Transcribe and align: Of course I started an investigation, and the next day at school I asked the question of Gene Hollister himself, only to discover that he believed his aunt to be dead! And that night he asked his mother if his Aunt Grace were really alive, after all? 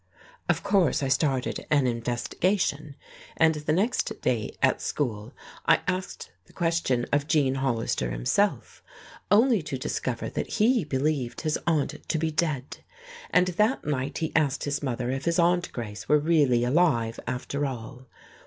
Of 0.49 0.63
course 0.63 1.03
I 1.03 1.09
started 1.09 1.67
an 1.69 1.85
investigation, 1.85 2.95
and 3.37 3.53
the 3.53 3.71
next 3.71 4.19
day 4.23 4.57
at 4.59 4.81
school 4.81 5.31
I 5.67 5.81
asked 5.87 6.31
the 6.45 6.53
question 6.53 7.05
of 7.13 7.27
Gene 7.27 7.53
Hollister 7.53 8.09
himself, 8.09 8.81
only 9.29 9.61
to 9.61 9.77
discover 9.77 10.27
that 10.29 10.53
he 10.53 10.83
believed 10.85 11.41
his 11.41 11.59
aunt 11.67 11.97
to 12.09 12.17
be 12.17 12.31
dead! 12.31 12.77
And 13.29 13.49
that 13.49 13.85
night 13.85 14.17
he 14.17 14.35
asked 14.35 14.63
his 14.63 14.81
mother 14.81 15.11
if 15.11 15.25
his 15.25 15.37
Aunt 15.37 15.71
Grace 15.71 16.09
were 16.09 16.17
really 16.17 16.63
alive, 16.63 17.19
after 17.27 17.67
all? 17.67 18.07